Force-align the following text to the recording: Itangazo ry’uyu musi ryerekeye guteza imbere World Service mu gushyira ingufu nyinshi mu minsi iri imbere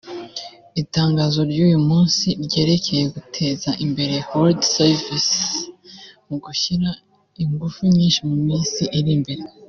Itangazo 0.81 1.39
ry’uyu 1.51 1.79
musi 1.87 2.27
ryerekeye 2.45 3.03
guteza 3.15 3.69
imbere 3.85 4.15
World 4.35 4.61
Service 4.75 5.35
mu 6.27 6.35
gushyira 6.43 6.89
ingufu 7.43 7.79
nyinshi 7.95 8.21
mu 8.29 8.37
minsi 8.47 8.83
iri 8.99 9.11
imbere 9.17 9.43